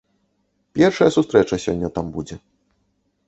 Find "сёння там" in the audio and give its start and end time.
1.65-2.05